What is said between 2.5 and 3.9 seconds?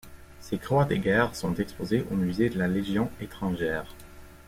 la Légion étrangère.